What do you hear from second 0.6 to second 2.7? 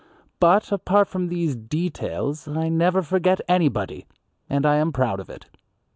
apart from these details I